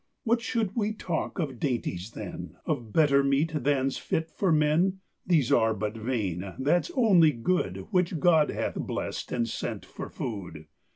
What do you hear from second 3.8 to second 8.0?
fit for men? These are but vain: that's only good